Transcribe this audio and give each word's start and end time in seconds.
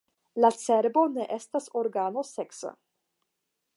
La 0.43 0.49
cerbo 0.61 1.03
ne 1.17 1.27
estas 1.37 1.69
organo 1.83 2.25
seksa. 2.31 2.73